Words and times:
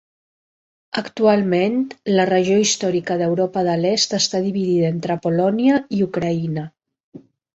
Actualment, 1.01 1.75
la 2.13 2.25
regió 2.29 2.55
històrica 2.63 3.17
d'Europa 3.21 3.63
de 3.69 3.75
l'Est 3.83 4.17
està 4.21 4.41
dividida 4.47 4.89
entre 4.97 5.19
Polònia 5.29 5.77
i 5.99 6.03
Ucraïna. 6.09 6.65